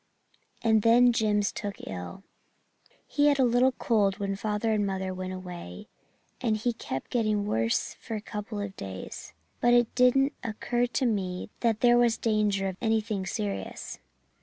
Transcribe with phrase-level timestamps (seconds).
[0.63, 2.23] "And then Jims took ill.
[3.05, 5.89] "He had a little cold when father and mother went away,
[6.41, 11.05] and he kept getting worse for a couple of days, but it didn't occur to
[11.05, 13.99] me that there was danger of anything serious.